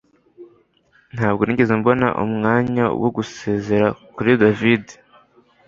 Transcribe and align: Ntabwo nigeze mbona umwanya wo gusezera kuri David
Ntabwo 1.15 1.41
nigeze 1.43 1.73
mbona 1.79 2.07
umwanya 2.25 2.85
wo 3.01 3.09
gusezera 3.15 3.87
kuri 4.15 4.31
David 4.41 4.85